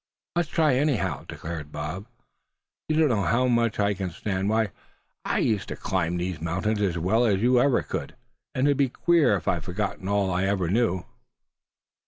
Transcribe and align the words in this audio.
"Let's 0.35 0.49
try, 0.49 0.73
anyhow," 0.73 1.25
declared 1.27 1.71
Bob; 1.71 2.07
"you 2.89 2.95
don't 2.97 3.09
know 3.09 3.21
how 3.21 3.45
much 3.47 3.79
I 3.79 3.93
can 3.93 4.09
stand. 4.09 4.49
Why, 4.49 4.71
I 5.25 5.37
used 5.37 5.67
to 5.67 5.75
climb 5.75 6.17
these 6.17 6.37
same 6.37 6.45
mountains 6.45 6.81
as 6.81 6.97
well 6.97 7.23
as 7.23 7.39
you 7.43 7.61
ever 7.61 7.83
could; 7.83 8.15
and 8.55 8.65
it'd 8.67 8.77
be 8.77 8.89
queer 8.89 9.35
if 9.35 9.47
I'd 9.47 9.63
forgot 9.63 10.03
all 10.07 10.31
I 10.31 10.45
ever 10.45 10.69
knew." 10.71 11.05